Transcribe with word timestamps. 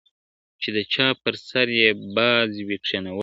چي 0.61 0.69
د 0.75 0.77
چا 0.93 1.07
پر 1.21 1.35
سر 1.49 1.67
یې 1.79 1.89
باز 2.15 2.51
وي 2.67 2.77
کښېنولی 2.83 3.17
` 3.17 3.19